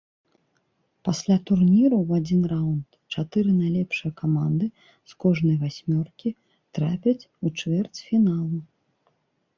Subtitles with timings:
[1.07, 4.65] Пасля турніру ў адзін раунд чатыры найлепшыя каманды
[5.13, 6.29] з кожнай васьмёркі
[6.79, 8.59] трапяць у чвэрцьфіналу.